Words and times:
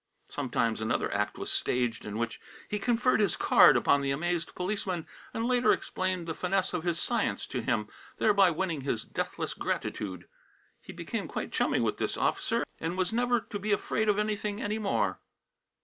Sometimes 0.29 0.81
another 0.81 1.13
act 1.13 1.37
was 1.37 1.51
staged 1.51 2.05
in 2.07 2.17
which 2.17 2.41
he 2.67 2.79
conferred 2.79 3.19
his 3.19 3.35
card 3.35 3.77
upon 3.77 4.01
the 4.01 4.09
amazed 4.09 4.55
policeman 4.55 5.05
and 5.31 5.45
later 5.45 5.71
explained 5.71 6.25
the 6.25 6.33
finesse 6.33 6.73
of 6.73 6.83
his 6.83 6.99
science 6.99 7.45
to 7.45 7.61
him, 7.61 7.87
thereby 8.17 8.49
winning 8.49 8.81
his 8.81 9.03
deathless 9.03 9.53
gratitude. 9.53 10.27
He 10.81 10.91
became 10.91 11.27
quite 11.27 11.51
chummy 11.51 11.79
with 11.79 11.97
this 11.97 12.17
officer 12.17 12.65
and 12.79 12.97
was 12.97 13.13
never 13.13 13.41
to 13.41 13.59
be 13.59 13.71
afraid 13.71 14.09
of 14.09 14.17
anything 14.17 14.59
any 14.59 14.79
more. 14.79 15.19